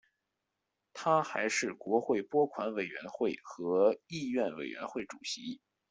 [0.93, 5.61] 他还是国会拨款委员会和议院委员会主席。